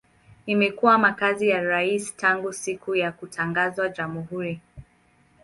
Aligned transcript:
Imekuwa 0.45 0.97
makazi 0.97 1.49
ya 1.49 1.61
rais 1.63 2.15
tangu 2.15 2.53
siku 2.53 2.95
ya 2.95 3.11
kutangaza 3.11 3.89
jamhuri. 3.89 4.59